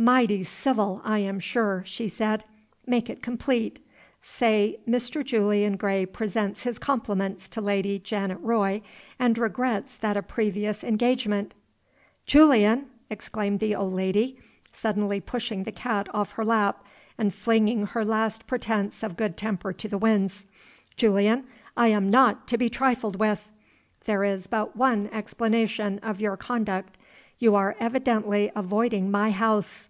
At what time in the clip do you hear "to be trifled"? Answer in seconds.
22.48-23.16